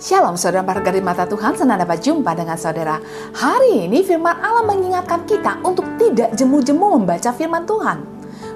[0.00, 2.96] Shalom saudara berharga mata Tuhan, senang dapat jumpa dengan saudara.
[3.36, 8.00] Hari ini firman Allah mengingatkan kita untuk tidak jemu-jemu membaca firman Tuhan.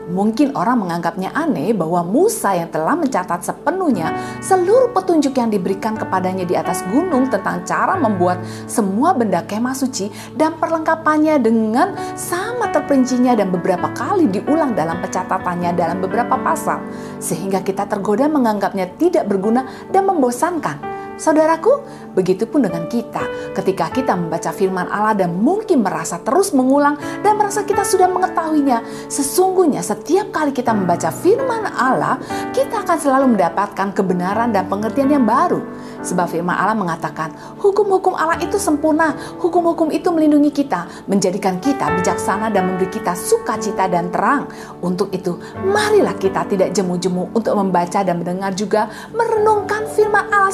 [0.09, 6.49] Mungkin orang menganggapnya aneh bahwa Musa yang telah mencatat sepenuhnya seluruh petunjuk yang diberikan kepadanya
[6.49, 10.09] di atas gunung tentang cara membuat semua benda kemah suci
[10.41, 16.81] dan perlengkapannya dengan sama terperincinya dan beberapa kali diulang dalam pencatatannya dalam beberapa pasal.
[17.21, 20.95] Sehingga kita tergoda menganggapnya tidak berguna dan membosankan.
[21.15, 21.79] Saudaraku,
[22.19, 23.23] begitupun dengan kita
[23.55, 28.83] ketika kita membaca firman Allah dan mungkin merasa terus mengulang dan merasa kita sudah mengetahuinya.
[29.07, 32.19] Sesungguhnya setiap kali kita membaca firman Allah,
[32.51, 35.63] kita akan selalu mendapatkan kebenaran dan pengertian yang baru.
[36.05, 42.53] Sebab firman Allah mengatakan, hukum-hukum Allah itu sempurna, hukum-hukum itu melindungi kita, menjadikan kita bijaksana
[42.53, 44.45] dan memberi kita sukacita dan terang.
[44.85, 50.53] Untuk itu, marilah kita tidak jemu-jemu untuk membaca dan mendengar juga merenungkan firman Allah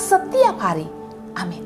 [0.51, 0.87] setiap hari.
[1.39, 1.63] Amin.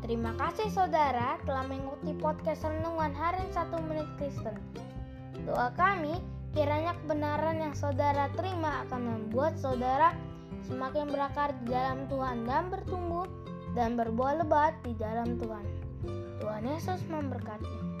[0.00, 4.56] Terima kasih saudara telah mengikuti podcast Renungan Harian 1 Menit Kristen.
[5.44, 6.16] Doa kami,
[6.56, 10.16] kiranya kebenaran yang saudara terima akan membuat saudara
[10.64, 13.28] semakin berakar di dalam Tuhan dan bertumbuh
[13.76, 15.68] dan berbuah lebat di dalam Tuhan.
[16.40, 17.99] Tuhan Yesus memberkati.